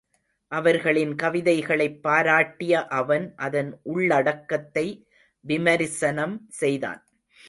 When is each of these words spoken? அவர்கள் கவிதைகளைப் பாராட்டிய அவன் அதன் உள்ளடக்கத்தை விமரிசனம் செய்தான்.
அவர்கள் 0.47 0.95
கவிதைகளைப் 1.15 2.01
பாராட்டிய 2.01 2.87
அவன் 2.87 3.33
அதன் 3.35 3.79
உள்ளடக்கத்தை 3.83 5.07
விமரிசனம் 5.41 6.45
செய்தான். 6.49 7.05